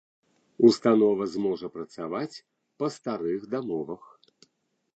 Установа 0.67 1.25
зможа 1.33 1.67
працаваць 1.75 2.35
па 2.81 2.91
старых 2.97 3.47
дамовах. 3.55 4.01